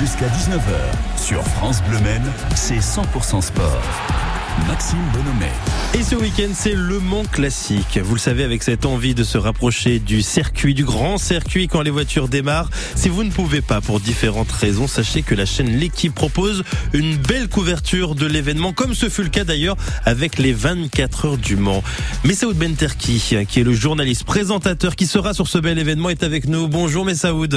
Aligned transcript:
Jusqu'à 0.00 0.28
19h, 0.28 1.22
sur 1.22 1.42
France 1.42 1.82
Bleu 1.86 1.98
Men, 2.00 2.22
c'est 2.54 2.78
100% 2.78 3.42
sport. 3.42 3.82
Maxime 4.66 4.96
Bonhomet. 5.12 5.52
Et 5.92 6.02
ce 6.02 6.14
week-end, 6.14 6.52
c'est 6.54 6.72
Le 6.72 7.00
Mans 7.00 7.24
Classique. 7.30 8.00
Vous 8.02 8.14
le 8.14 8.18
savez, 8.18 8.42
avec 8.42 8.62
cette 8.62 8.86
envie 8.86 9.14
de 9.14 9.24
se 9.24 9.36
rapprocher 9.36 9.98
du 9.98 10.22
circuit, 10.22 10.72
du 10.72 10.86
grand 10.86 11.18
circuit 11.18 11.68
quand 11.68 11.82
les 11.82 11.90
voitures 11.90 12.28
démarrent. 12.28 12.70
Si 12.94 13.10
vous 13.10 13.24
ne 13.24 13.30
pouvez 13.30 13.60
pas 13.60 13.82
pour 13.82 14.00
différentes 14.00 14.50
raisons, 14.50 14.86
sachez 14.86 15.20
que 15.20 15.34
la 15.34 15.44
chaîne 15.44 15.68
L'équipe 15.68 16.14
propose 16.14 16.64
une 16.94 17.16
belle 17.16 17.48
couverture 17.48 18.14
de 18.14 18.24
l'événement, 18.24 18.72
comme 18.72 18.94
ce 18.94 19.10
fut 19.10 19.24
le 19.24 19.28
cas 19.28 19.44
d'ailleurs 19.44 19.76
avec 20.06 20.38
les 20.38 20.54
24 20.54 21.26
heures 21.26 21.36
du 21.36 21.56
Mans. 21.56 21.82
Messaoud 22.24 22.56
Benterki, 22.56 23.44
qui 23.46 23.60
est 23.60 23.64
le 23.64 23.74
journaliste 23.74 24.24
présentateur 24.24 24.96
qui 24.96 25.06
sera 25.06 25.34
sur 25.34 25.46
ce 25.46 25.58
bel 25.58 25.78
événement, 25.78 26.08
est 26.08 26.22
avec 26.22 26.48
nous. 26.48 26.68
Bonjour 26.68 27.04
Messaoud. 27.04 27.54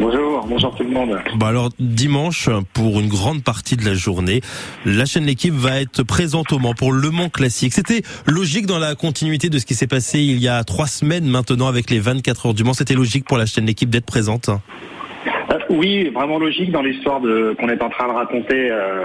Bonjour, 0.00 0.46
bonjour 0.48 0.74
tout 0.74 0.82
le 0.82 0.88
monde. 0.88 1.18
Bon 1.36 1.46
alors 1.46 1.68
dimanche, 1.78 2.48
pour 2.72 3.00
une 3.00 3.08
grande 3.08 3.44
partie 3.44 3.76
de 3.76 3.84
la 3.84 3.92
journée, 3.92 4.40
la 4.86 5.04
chaîne 5.04 5.24
L'équipe 5.24 5.52
va 5.52 5.78
être 5.78 6.04
présente 6.04 6.52
au 6.52 6.58
Mans 6.58 6.72
pour 6.72 6.92
Le 6.92 7.10
Mans 7.10 7.28
Classique. 7.28 7.74
C'était 7.74 8.00
logique 8.26 8.64
dans 8.64 8.78
la 8.78 8.94
continuité 8.94 9.50
de 9.50 9.58
ce 9.58 9.66
qui 9.66 9.74
s'est 9.74 9.86
passé 9.86 10.20
il 10.20 10.38
y 10.38 10.48
a 10.48 10.64
trois 10.64 10.86
semaines 10.86 11.26
maintenant 11.26 11.66
avec 11.66 11.90
les 11.90 11.98
24 11.98 12.46
heures 12.46 12.54
du 12.54 12.64
Mans. 12.64 12.72
C'était 12.72 12.94
logique 12.94 13.26
pour 13.26 13.36
la 13.36 13.44
chaîne 13.44 13.66
L'équipe 13.66 13.90
d'être 13.90 14.06
présente? 14.06 14.48
Euh, 14.48 15.58
oui, 15.68 16.08
vraiment 16.08 16.38
logique 16.38 16.72
dans 16.72 16.82
l'histoire 16.82 17.20
de 17.20 17.54
qu'on 17.60 17.68
est 17.68 17.82
en 17.82 17.90
train 17.90 18.08
de 18.08 18.12
raconter 18.12 18.70
euh, 18.70 19.04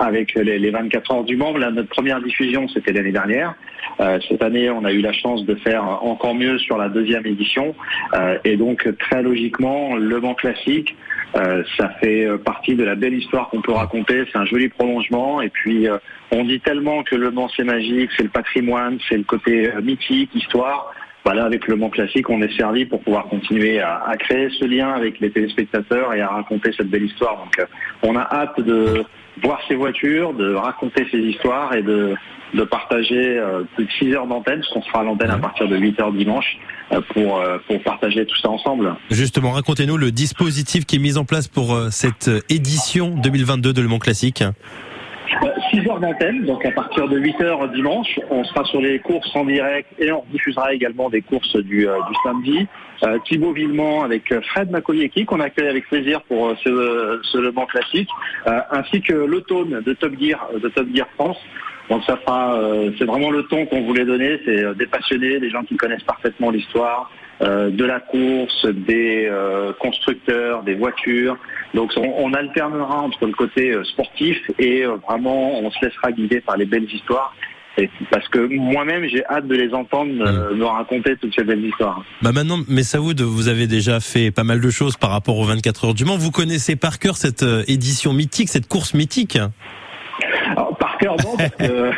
avec 0.00 0.34
les, 0.34 0.58
les, 0.58 0.70
24 0.70 1.14
heures 1.14 1.24
du 1.24 1.36
Mans. 1.36 1.52
notre 1.52 1.88
première 1.88 2.20
diffusion, 2.20 2.66
c'était 2.68 2.92
l'année 2.92 3.12
dernière. 3.12 3.54
Euh, 4.00 4.18
cette 4.28 4.42
année, 4.42 4.70
on 4.70 4.84
a 4.84 4.92
eu 4.92 5.00
la 5.00 5.12
chance 5.12 5.44
de 5.44 5.54
faire 5.56 5.84
encore 5.84 6.34
mieux 6.34 6.58
sur 6.58 6.78
la 6.78 6.88
deuxième 6.88 7.26
édition. 7.26 7.74
Euh, 8.14 8.38
et 8.44 8.56
donc, 8.56 8.88
très 8.98 9.22
logiquement, 9.22 9.96
Le 9.96 10.20
Mans 10.20 10.34
Classique, 10.34 10.96
euh, 11.36 11.62
ça 11.76 11.88
fait 12.00 12.26
partie 12.44 12.74
de 12.74 12.84
la 12.84 12.94
belle 12.94 13.14
histoire 13.14 13.48
qu'on 13.48 13.62
peut 13.62 13.72
raconter. 13.72 14.24
C'est 14.30 14.38
un 14.38 14.44
joli 14.44 14.68
prolongement. 14.68 15.40
Et 15.40 15.48
puis, 15.48 15.86
on 16.30 16.44
dit 16.44 16.60
tellement 16.60 17.02
que 17.02 17.16
Le 17.16 17.30
Mans, 17.30 17.48
c'est 17.56 17.64
magique, 17.64 18.10
c'est 18.16 18.24
le 18.24 18.28
patrimoine, 18.28 18.98
c'est 19.08 19.16
le 19.16 19.24
côté 19.24 19.70
mythique, 19.82 20.30
histoire. 20.34 20.92
Voilà, 21.24 21.44
avec 21.44 21.68
le 21.68 21.76
Mans 21.76 21.90
Classique, 21.90 22.28
on 22.30 22.42
est 22.42 22.52
servi 22.56 22.84
pour 22.84 23.00
pouvoir 23.00 23.26
continuer 23.26 23.78
à, 23.80 24.02
à, 24.04 24.16
créer 24.16 24.48
ce 24.58 24.64
lien 24.64 24.92
avec 24.92 25.20
les 25.20 25.30
téléspectateurs 25.30 26.12
et 26.14 26.20
à 26.20 26.26
raconter 26.26 26.72
cette 26.76 26.88
belle 26.88 27.04
histoire. 27.04 27.36
Donc, 27.36 27.64
on 28.02 28.16
a 28.16 28.22
hâte 28.22 28.60
de 28.60 29.04
voir 29.42 29.60
ces 29.68 29.74
voitures, 29.74 30.34
de 30.34 30.54
raconter 30.54 31.06
ces 31.10 31.18
histoires 31.18 31.74
et 31.74 31.82
de, 31.82 32.14
de 32.54 32.64
partager 32.64 33.38
euh, 33.38 33.62
plus 33.74 33.86
de 33.86 33.90
6 33.92 34.14
heures 34.14 34.26
d'antenne, 34.26 34.60
parce 34.60 34.72
qu'on 34.72 34.82
sera 34.82 35.00
à 35.00 35.02
l'antenne 35.04 35.30
à 35.30 35.38
partir 35.38 35.68
de 35.68 35.76
8 35.76 36.00
heures 36.00 36.12
dimanche, 36.12 36.58
euh, 36.92 37.00
pour, 37.14 37.38
euh, 37.38 37.58
pour 37.66 37.82
partager 37.82 38.26
tout 38.26 38.36
ça 38.36 38.50
ensemble. 38.50 38.94
Justement, 39.10 39.52
racontez-nous 39.52 39.96
le 39.96 40.10
dispositif 40.10 40.84
qui 40.84 40.96
est 40.96 41.00
mis 41.00 41.16
en 41.16 41.24
place 41.24 41.48
pour 41.48 41.78
cette 41.90 42.30
édition 42.48 43.10
2022 43.16 43.72
de 43.72 43.80
Le 43.80 43.88
Mans 43.88 43.98
Classique. 43.98 44.44
6 45.72 45.88
heures 45.88 46.00
d'antenne, 46.00 46.44
donc 46.44 46.64
à 46.66 46.70
partir 46.70 47.08
de 47.08 47.18
8 47.18 47.40
heures 47.40 47.68
dimanche, 47.68 48.20
on 48.30 48.44
sera 48.44 48.64
sur 48.64 48.80
les 48.80 48.98
courses 48.98 49.34
en 49.34 49.44
direct 49.44 49.88
et 49.98 50.12
on 50.12 50.24
diffusera 50.30 50.74
également 50.74 51.08
des 51.08 51.22
courses 51.22 51.56
du, 51.56 51.86
du 51.86 52.14
samedi. 52.22 52.66
Euh, 53.04 53.18
Thibaut 53.24 53.52
Villemont 53.52 54.02
avec 54.02 54.32
Fred 54.44 54.70
Makoyeki 54.70 55.24
qu'on 55.24 55.40
accueille 55.40 55.68
avec 55.68 55.88
plaisir 55.88 56.22
pour 56.22 56.54
ce, 56.62 57.20
ce 57.22 57.38
Le 57.38 57.50
Mans 57.52 57.66
classique, 57.66 58.08
ainsi 58.70 59.00
que 59.00 59.12
l'automne 59.12 59.80
de 59.80 59.92
Top 59.94 60.12
Gear, 60.20 60.48
de 60.62 60.68
Top 60.68 60.86
Gear 60.94 61.08
France, 61.16 61.38
donc 61.90 62.04
ça 62.04 62.16
fera, 62.16 62.54
euh, 62.54 62.90
c'est 62.98 63.04
vraiment 63.04 63.30
le 63.30 63.42
ton 63.44 63.66
qu'on 63.66 63.82
voulait 63.82 64.04
donner, 64.04 64.40
c'est 64.44 64.64
euh, 64.64 64.74
des 64.74 64.86
passionnés, 64.86 65.40
des 65.40 65.50
gens 65.50 65.62
qui 65.62 65.76
connaissent 65.76 66.04
parfaitement 66.04 66.50
l'histoire 66.50 67.10
euh, 67.42 67.70
de 67.70 67.84
la 67.84 68.00
course, 68.00 68.66
des 68.66 69.30
constructeurs, 69.80 70.62
des 70.62 70.74
voitures. 70.74 71.36
Donc 71.74 71.92
on, 71.96 72.32
alternera 72.34 73.00
entre 73.00 73.26
le 73.26 73.32
côté 73.32 73.74
sportif 73.84 74.38
et 74.58 74.84
vraiment 74.84 75.58
on 75.58 75.70
se 75.70 75.84
laissera 75.84 76.12
guider 76.12 76.40
par 76.40 76.56
les 76.56 76.66
belles 76.66 76.90
histoires. 76.92 77.34
Et 77.78 77.88
parce 78.10 78.28
que 78.28 78.38
moi-même, 78.38 79.06
j'ai 79.06 79.24
hâte 79.24 79.48
de 79.48 79.54
les 79.54 79.72
entendre 79.72 80.12
me 80.12 80.54
mmh. 80.54 80.62
raconter 80.62 81.16
toutes 81.16 81.34
ces 81.34 81.42
belles 81.42 81.64
histoires. 81.64 82.04
Bah 82.20 82.30
maintenant, 82.32 82.58
Messaoud, 82.68 83.18
vous 83.22 83.48
avez 83.48 83.66
déjà 83.66 83.98
fait 83.98 84.30
pas 84.30 84.44
mal 84.44 84.60
de 84.60 84.70
choses 84.70 84.98
par 84.98 85.10
rapport 85.10 85.38
aux 85.38 85.44
24 85.44 85.86
heures 85.86 85.94
du 85.94 86.04
Mans. 86.04 86.18
Vous 86.18 86.30
connaissez 86.30 86.76
par 86.76 86.98
cœur 86.98 87.16
cette 87.16 87.44
édition 87.66 88.12
mythique, 88.12 88.50
cette 88.50 88.68
course 88.68 88.92
mythique? 88.92 89.38
Parce 90.54 90.96
que 90.96 91.06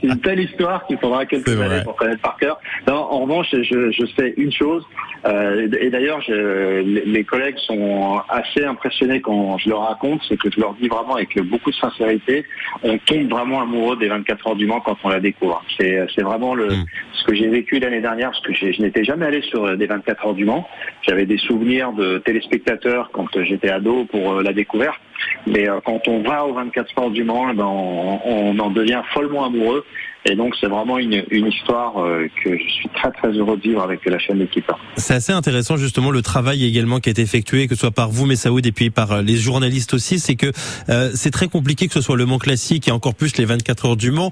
c'est 0.00 0.06
une 0.06 0.20
telle 0.20 0.40
histoire 0.40 0.86
qu'il 0.86 0.98
faudra 0.98 1.26
quelques 1.26 1.60
années 1.60 1.82
pour 1.84 1.96
connaître 1.96 2.22
par 2.22 2.36
cœur. 2.36 2.58
Non, 2.86 2.94
en 2.94 3.20
revanche, 3.20 3.48
je, 3.52 3.90
je 3.90 4.06
sais 4.16 4.34
une 4.36 4.52
chose, 4.52 4.84
euh, 5.26 5.68
et 5.80 5.90
d'ailleurs, 5.90 6.20
les 6.28 7.24
collègues 7.24 7.58
sont 7.58 8.20
assez 8.28 8.64
impressionnés 8.64 9.20
quand 9.20 9.58
je 9.58 9.68
leur 9.68 9.80
raconte, 9.80 10.22
c'est 10.28 10.38
que 10.38 10.50
je 10.50 10.60
leur 10.60 10.74
dis 10.74 10.88
vraiment 10.88 11.16
avec 11.16 11.38
beaucoup 11.42 11.70
de 11.70 11.76
sincérité, 11.76 12.44
on 12.82 12.98
tombe 12.98 13.28
vraiment 13.28 13.62
amoureux 13.62 13.96
des 13.96 14.08
24 14.08 14.48
heures 14.48 14.56
du 14.56 14.66
Mans 14.66 14.80
quand 14.80 14.96
on 15.04 15.08
la 15.08 15.20
découvre. 15.20 15.62
C'est 15.78 16.22
vraiment 16.22 16.54
le, 16.54 16.68
mm. 16.68 16.84
ce 17.12 17.24
que 17.24 17.34
j'ai 17.34 17.48
vécu 17.48 17.78
l'année 17.78 18.00
dernière, 18.00 18.30
parce 18.30 18.42
que 18.42 18.54
je 18.54 18.80
n'étais 18.80 19.04
jamais 19.04 19.26
allé 19.26 19.42
sur 19.42 19.76
des 19.76 19.86
24 19.86 20.26
heures 20.26 20.34
du 20.34 20.44
Mans. 20.44 20.66
J'avais 21.02 21.26
des 21.26 21.38
souvenirs 21.38 21.92
de 21.92 22.18
téléspectateurs 22.18 23.10
quand 23.12 23.28
j'étais 23.42 23.70
ado 23.70 24.04
pour 24.06 24.32
euh, 24.32 24.42
la 24.42 24.52
découverte. 24.52 25.00
Mais 25.46 25.68
euh, 25.68 25.80
quand 25.84 26.06
on 26.08 26.22
va 26.22 26.44
aux 26.44 26.54
24 26.54 26.98
heures 26.98 27.10
du 27.10 27.24
Mans, 27.24 27.50
eh 27.50 27.54
ben 27.54 27.64
on, 27.64 28.20
on, 28.24 28.58
en 28.58 28.70
devient 28.70 29.02
follement 29.12 29.44
amoureux. 29.44 29.84
Et 30.26 30.36
donc 30.36 30.54
c'est 30.60 30.66
vraiment 30.66 30.98
une, 30.98 31.24
une 31.30 31.46
histoire 31.46 31.98
euh, 31.98 32.28
que 32.44 32.56
je 32.56 32.68
suis 32.68 32.88
très 32.90 33.10
très 33.10 33.28
heureux 33.30 33.56
de 33.56 33.62
vivre 33.62 33.82
avec 33.82 34.04
la 34.04 34.18
chaîne 34.18 34.38
d'équipe. 34.38 34.70
C'est 34.96 35.14
assez 35.14 35.32
intéressant 35.32 35.76
justement 35.76 36.10
le 36.10 36.20
travail 36.20 36.64
également 36.64 37.00
qui 37.00 37.08
été 37.08 37.22
effectué, 37.22 37.66
que 37.66 37.74
ce 37.74 37.80
soit 37.80 37.90
par 37.90 38.10
vous, 38.10 38.26
Messaoud, 38.26 38.64
et 38.66 38.72
puis 38.72 38.90
par 38.90 39.12
euh, 39.12 39.22
les 39.22 39.36
journalistes 39.36 39.94
aussi, 39.94 40.18
c'est 40.18 40.36
que 40.36 40.52
euh, 40.88 41.10
c'est 41.14 41.30
très 41.30 41.48
compliqué 41.48 41.88
que 41.88 41.94
ce 41.94 42.02
soit 42.02 42.16
le 42.16 42.26
Mans 42.26 42.38
classique 42.38 42.88
et 42.88 42.90
encore 42.90 43.14
plus 43.14 43.36
les 43.38 43.44
24 43.44 43.86
heures 43.86 43.96
du 43.96 44.10
Mans, 44.10 44.30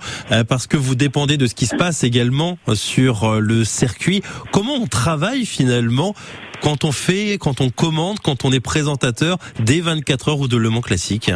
parce 0.49 0.66
que 0.66 0.76
vous 0.76 0.94
dépendez 0.94 1.37
de 1.37 1.47
ce 1.47 1.54
qui 1.54 1.66
se 1.66 1.76
passe 1.76 2.05
également 2.05 2.59
sur 2.75 3.41
le 3.41 3.65
circuit. 3.65 4.22
Comment 4.53 4.75
on 4.75 4.87
travaille 4.87 5.47
finalement 5.47 6.15
quand 6.62 6.84
on 6.84 6.93
fait, 6.93 7.38
quand 7.38 7.60
on 7.60 7.70
commande, 7.70 8.19
quand 8.20 8.44
on 8.44 8.53
est 8.53 8.60
présentateur 8.60 9.38
des 9.60 9.81
24 9.81 10.28
heures 10.28 10.41
ou 10.41 10.49
de 10.49 10.56
Le 10.56 10.70
Mans 10.70 10.81
classique? 10.81 11.31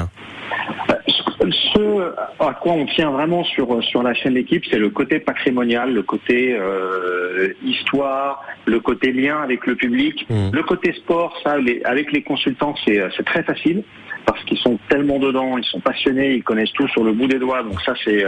Ce 2.39 2.43
à 2.45 2.55
quoi 2.55 2.73
on 2.73 2.87
tient 2.87 3.11
vraiment 3.11 3.45
sur 3.45 3.83
sur 3.85 4.03
la 4.03 4.15
chaîne 4.15 4.35
d'équipe, 4.35 4.65
c'est 4.71 4.79
le 4.79 4.91
côté 4.91 5.19
patrimonial, 5.19 5.93
le 5.93 6.03
côté 6.03 6.57
euh, 6.59 7.49
histoire, 7.65 8.45
le 8.67 8.81
côté 8.81 9.13
lien 9.13 9.41
avec 9.43 9.67
le 9.67 9.77
public, 9.77 10.27
mmh. 10.29 10.51
le 10.53 10.63
côté 10.63 10.93
sport. 10.93 11.37
Ça, 11.43 11.57
avec 11.85 12.13
les 12.13 12.23
consultants, 12.23 12.75
c'est 12.85 13.03
c'est 13.17 13.25
très 13.25 13.43
facile 13.43 13.83
parce 14.25 14.43
qu'ils 14.45 14.59
sont 14.59 14.79
tellement 14.89 15.19
dedans, 15.19 15.59
ils 15.59 15.65
sont 15.65 15.81
passionnés, 15.81 16.35
ils 16.35 16.45
connaissent 16.45 16.73
tout 16.73 16.89
sur 16.89 17.03
le 17.05 17.13
bout 17.13 17.27
des 17.27 17.39
doigts. 17.39 17.63
Donc 17.63 17.81
ça, 17.83 17.95
c'est 18.05 18.25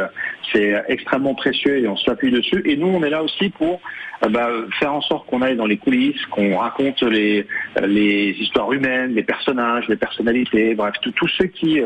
c'est 0.53 0.75
extrêmement 0.89 1.35
précieux 1.35 1.79
et 1.79 1.89
on 1.89 1.97
s'appuie 1.97 2.31
dessus. 2.31 2.63
Et 2.65 2.77
nous, 2.77 2.89
on 2.89 3.03
est 3.03 3.11
là 3.11 3.23
aussi 3.23 3.51
pour 3.51 3.81
euh, 4.25 4.29
bah, 4.29 4.49
faire 4.79 4.95
en 4.95 5.01
sorte 5.01 5.27
qu'on 5.29 5.43
aille 5.43 5.57
dans 5.57 5.67
les 5.67 5.77
coulisses, 5.77 6.25
qu'on 6.27 6.57
raconte 6.57 7.03
les 7.03 7.47
les 7.85 8.37
histoires 8.39 8.73
humaines, 8.73 9.15
les 9.15 9.23
personnages, 9.23 9.89
les 9.89 9.97
personnalités, 9.97 10.75
bref, 10.75 10.95
tous 11.01 11.29
ceux 11.29 11.47
qui 11.47 11.81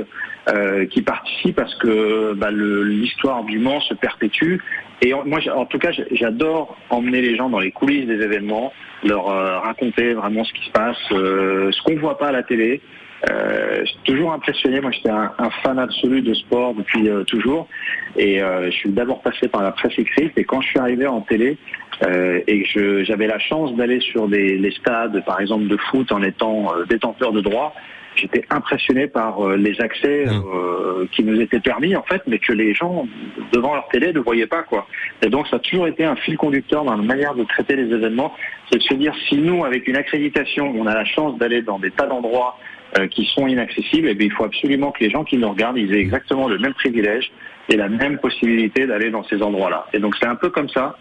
euh, 0.49 0.87
qui 0.87 1.03
participent 1.03 1.59
que 1.78 2.34
bah, 2.34 2.50
l'histoire 2.50 3.44
du 3.44 3.59
Mans 3.59 3.81
se 3.81 3.94
perpétue. 3.94 4.56
Et 5.00 5.12
moi, 5.25 5.39
en 5.55 5.66
tout 5.66 5.78
cas, 5.78 5.91
j'adore 6.12 6.77
emmener 6.91 7.22
les 7.22 7.37
gens 7.37 7.49
dans 7.49 7.61
les 7.61 7.71
coulisses 7.71 8.06
des 8.06 8.21
événements, 8.21 8.72
leur 9.05 9.31
euh, 9.31 9.59
raconter 9.61 10.15
vraiment 10.15 10.44
ce 10.44 10.53
qui 10.53 10.65
se 10.65 10.71
passe, 10.71 10.97
ce 11.11 11.83
qu'on 11.83 11.97
voit 11.97 12.19
pas 12.19 12.28
à 12.28 12.33
la 12.33 12.43
télé. 12.43 12.81
Euh, 13.28 13.81
je 13.81 13.87
suis 13.87 13.99
toujours 14.05 14.33
impressionné. 14.33 14.81
Moi, 14.81 14.91
j'étais 14.93 15.11
un, 15.11 15.50
fan 15.62 15.78
absolu 15.78 16.22
de 16.22 16.34
sport 16.34 16.75
depuis 16.75 17.09
euh, 17.09 17.25
toujours. 17.25 17.69
Et 18.17 18.43
euh, 18.43 18.71
je 18.71 18.77
suis 18.77 18.91
d'abord 18.91 19.22
passé 19.22 19.49
par 19.49 19.62
la 19.62 19.72
presse 19.72 19.99
écrite. 19.99 20.33
Et 20.37 20.44
quand 20.44 20.61
je 20.61 20.69
suis 20.69 20.78
arrivé 20.78 21.06
en 21.06 21.21
télé 21.22 21.59
euh, 22.05 22.41
et 22.47 22.62
que 22.62 23.05
j'avais 23.05 23.27
la 23.27 23.38
chance 23.38 23.75
d'aller 23.75 24.00
sur 24.00 24.28
des, 24.28 24.56
les 24.56 24.71
stades, 24.72 25.25
par 25.25 25.41
exemple 25.41 25.67
de 25.67 25.77
foot, 25.77 26.12
en 26.12 26.22
étant 26.22 26.72
détenteur 26.88 27.33
de 27.33 27.41
droit, 27.41 27.75
j'étais 28.19 28.44
impressionné 28.50 29.06
par 29.06 29.56
les 29.56 29.81
accès 29.81 30.26
mmh. 30.26 31.09
qui 31.12 31.23
nous 31.23 31.41
étaient 31.41 31.61
permis 31.61 31.97
en 31.97 32.03
fait, 32.03 32.23
mais 32.26 32.38
que 32.38 32.53
les 32.53 32.75
gens 32.75 33.06
devant 33.53 33.75
leur 33.75 33.88
télé 33.88 34.12
ne 34.12 34.20
voyaient 34.20 34.47
pas 34.47 34.62
quoi. 34.62 34.87
Et 35.23 35.29
donc 35.29 35.47
ça 35.49 35.56
a 35.56 35.59
toujours 35.59 35.87
été 35.87 36.05
un 36.05 36.17
fil 36.17 36.37
conducteur 36.37 36.85
dans 36.85 36.97
la 36.97 37.03
manière 37.03 37.35
de 37.35 37.44
traiter 37.44 37.76
les 37.76 37.93
événements, 37.94 38.35
c'est 38.70 38.79
de 38.79 38.82
se 38.82 38.94
dire 38.94 39.15
si 39.29 39.37
nous 39.38 39.65
avec 39.65 39.87
une 39.88 39.97
accréditation, 39.97 40.73
on 40.76 40.87
a 40.87 40.94
la 40.94 41.05
chance 41.05 41.38
d'aller 41.38 41.62
dans 41.62 41.79
des 41.79 41.91
tas 41.91 42.06
d'endroits 42.06 42.59
euh, 42.99 43.06
qui 43.06 43.26
sont 43.26 43.47
inaccessibles, 43.47 44.09
et 44.09 44.12
eh 44.12 44.15
bien, 44.15 44.29
il 44.29 44.32
faut 44.32 44.44
absolument 44.44 44.93
que 44.93 45.05
les 45.05 45.11
gens 45.11 45.23
qui 45.23 45.37
nous 45.37 45.50
regardent, 45.50 45.76
ils 45.76 45.94
aient 45.94 46.00
exactement 46.00 46.49
le 46.49 46.59
même 46.59 46.73
privilège 46.73 47.31
et 47.69 47.76
la 47.76 47.88
même 47.88 48.19
possibilité 48.19 48.87
d'aller 48.87 49.11
dans 49.11 49.25
ces 49.25 49.43
endroits-là. 49.43 49.87
Et 49.93 49.99
donc 49.99 50.15
c'est 50.20 50.26
un 50.26 50.37
peu 50.37 50.50
comme 50.50 50.69
ça 50.69 50.97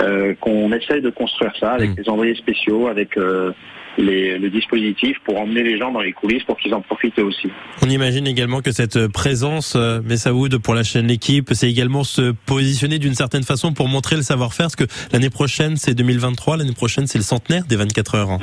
euh, 0.00 0.34
qu'on 0.40 0.72
essaye 0.72 1.02
de 1.02 1.10
construire 1.10 1.52
ça 1.58 1.72
avec 1.72 1.90
mmh. 1.90 1.94
des 1.94 2.08
envoyés 2.08 2.34
spéciaux, 2.34 2.88
avec 2.88 3.16
euh, 3.16 3.52
les, 3.98 4.38
le 4.38 4.48
dispositif 4.50 5.16
pour 5.24 5.38
emmener 5.38 5.62
les 5.62 5.78
gens 5.78 5.92
dans 5.92 6.00
les 6.00 6.12
coulisses 6.12 6.44
pour 6.44 6.56
qu'ils 6.58 6.72
en 6.74 6.80
profitent 6.80 7.18
aussi. 7.18 7.50
On 7.82 7.88
imagine 7.88 8.26
également 8.26 8.60
que 8.60 8.70
cette 8.70 9.08
présence, 9.08 9.74
euh, 9.76 10.00
Messaoud, 10.02 10.58
pour 10.58 10.74
la 10.74 10.84
chaîne 10.84 11.06
L'équipe, 11.06 11.50
c'est 11.52 11.68
également 11.68 12.04
se 12.04 12.32
positionner 12.46 12.98
d'une 12.98 13.14
certaine 13.14 13.42
façon 13.42 13.72
pour 13.72 13.88
montrer 13.88 14.16
le 14.16 14.22
savoir-faire, 14.22 14.66
parce 14.66 14.76
que 14.76 14.86
l'année 15.12 15.30
prochaine 15.30 15.76
c'est 15.76 15.94
2023, 15.94 16.56
l'année 16.56 16.72
prochaine 16.74 17.06
c'est 17.06 17.18
le 17.18 17.24
centenaire 17.24 17.64
des 17.64 17.76
24 17.76 18.14
heures. 18.14 18.38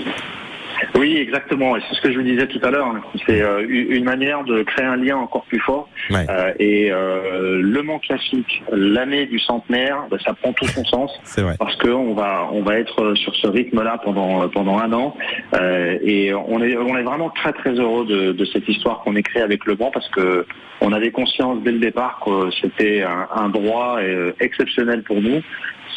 Oui, 0.97 1.17
exactement. 1.17 1.77
Et 1.77 1.81
c'est 1.87 1.95
ce 1.95 2.01
que 2.01 2.11
je 2.11 2.17
vous 2.17 2.23
disais 2.23 2.47
tout 2.47 2.59
à 2.63 2.71
l'heure. 2.71 2.87
Hein. 2.87 3.01
C'est 3.27 3.41
euh, 3.41 3.65
une 3.69 4.03
manière 4.03 4.43
de 4.43 4.63
créer 4.63 4.85
un 4.85 4.95
lien 4.95 5.17
encore 5.17 5.43
plus 5.43 5.59
fort. 5.59 5.89
Euh, 6.11 6.53
et 6.59 6.91
euh, 6.91 7.61
le 7.61 7.83
Mans 7.83 7.99
classique, 7.99 8.63
l'année 8.71 9.27
du 9.27 9.39
centenaire, 9.39 10.05
bah, 10.09 10.17
ça 10.25 10.33
prend 10.33 10.53
tout 10.53 10.65
son 10.65 10.83
sens. 10.85 11.11
Vrai. 11.37 11.55
Parce 11.59 11.75
qu'on 11.77 12.13
va 12.13 12.49
on 12.51 12.61
va 12.61 12.79
être 12.79 13.13
sur 13.15 13.35
ce 13.35 13.47
rythme-là 13.47 13.99
pendant 14.03 14.47
pendant 14.49 14.79
un 14.79 14.91
an. 14.93 15.15
et 15.53 16.33
on 16.33 16.61
est 16.61 16.75
on 16.75 16.97
est 16.97 17.03
vraiment 17.03 17.29
très 17.29 17.53
très 17.53 17.73
heureux 17.73 18.05
de, 18.05 18.31
de 18.31 18.45
cette 18.45 18.67
histoire 18.67 19.01
qu'on 19.01 19.15
écrit 19.15 19.41
avec 19.41 19.65
le 19.65 19.75
Mans 19.75 19.91
parce 19.91 20.09
que 20.09 20.45
on 20.81 20.91
avait 20.93 21.11
conscience 21.11 21.61
dès 21.63 21.71
le 21.71 21.79
départ 21.79 22.19
que 22.25 22.49
c'était 22.61 23.03
un, 23.03 23.27
un 23.35 23.49
droit 23.49 23.99
exceptionnel 24.39 25.03
pour 25.03 25.21
nous. 25.21 25.41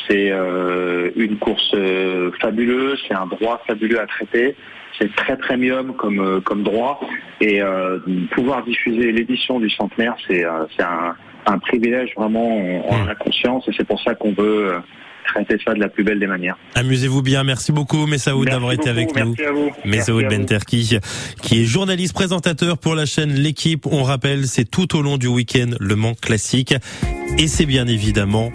C'est 0.08 0.32
une 1.16 1.36
course 1.38 1.74
fabuleuse, 2.40 3.00
c'est 3.06 3.14
un 3.14 3.26
droit 3.26 3.62
fabuleux 3.66 4.00
à 4.00 4.06
traiter 4.06 4.56
c'est 4.98 5.14
très 5.14 5.36
premium 5.36 5.94
comme 5.96 6.20
euh, 6.20 6.40
comme 6.40 6.62
droit 6.62 7.00
et 7.40 7.62
euh, 7.62 7.98
pouvoir 8.32 8.64
diffuser 8.64 9.12
l'édition 9.12 9.60
du 9.60 9.70
centenaire, 9.70 10.16
c'est 10.26 10.44
euh, 10.44 10.64
c'est 10.76 10.82
un, 10.82 11.14
un, 11.46 11.58
privilège 11.58 12.10
vraiment. 12.16 12.48
On, 12.48 13.06
a 13.08 13.14
conscience 13.14 13.66
et 13.68 13.72
c'est 13.76 13.86
pour 13.86 14.00
ça 14.02 14.14
qu'on 14.14 14.32
veut 14.32 14.74
traiter 15.26 15.56
ça 15.64 15.74
de 15.74 15.80
la 15.80 15.88
plus 15.88 16.04
belle 16.04 16.18
des 16.18 16.26
manières. 16.26 16.56
Amusez-vous 16.74 17.22
bien. 17.22 17.44
Merci 17.44 17.72
beaucoup, 17.72 18.06
Messaoud, 18.06 18.48
d'avoir 18.48 18.72
été 18.72 18.88
avec 18.88 19.14
nous. 19.16 19.34
Messaoud 19.84 20.26
Benterki, 20.28 20.98
qui 21.42 21.62
est 21.62 21.64
journaliste 21.64 22.14
présentateur 22.14 22.78
pour 22.78 22.94
la 22.94 23.06
chaîne 23.06 23.30
L'équipe. 23.34 23.86
On 23.86 24.02
rappelle, 24.02 24.46
c'est 24.46 24.68
tout 24.68 24.96
au 24.96 25.02
long 25.02 25.18
du 25.18 25.28
week-end 25.28 25.70
Le 25.78 25.96
Mans 25.96 26.14
Classique. 26.14 26.74
Et 27.38 27.46
c'est 27.46 27.66
bien 27.66 27.86
évidemment 27.86 28.50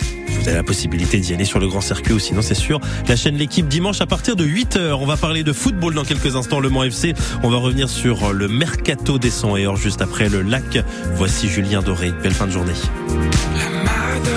la 0.53 0.63
possibilité 0.63 1.19
d'y 1.19 1.33
aller 1.33 1.45
sur 1.45 1.59
le 1.59 1.67
grand 1.67 1.81
circuit 1.81 2.13
ou 2.13 2.19
sinon 2.19 2.41
c'est 2.41 2.55
sûr 2.55 2.79
la 3.07 3.15
chaîne 3.15 3.35
L'équipe 3.35 3.67
dimanche 3.67 3.99
à 4.01 4.05
partir 4.05 4.35
de 4.35 4.45
8h. 4.45 4.93
On 4.93 5.05
va 5.05 5.17
parler 5.17 5.43
de 5.43 5.51
football 5.51 5.93
dans 5.93 6.03
quelques 6.03 6.35
instants, 6.35 6.59
le 6.59 6.69
Mans 6.69 6.83
FC. 6.83 7.13
On 7.43 7.49
va 7.49 7.57
revenir 7.57 7.89
sur 7.89 8.31
le 8.31 8.47
mercato 8.47 9.19
des 9.19 9.29
100 9.29 9.57
et 9.57 9.67
juste 9.75 10.01
après 10.01 10.29
le 10.29 10.41
lac. 10.41 10.79
Voici 11.15 11.49
Julien 11.49 11.81
Doré. 11.81 12.13
Belle 12.23 12.33
fin 12.33 12.47
de 12.47 12.51
journée. 12.51 12.73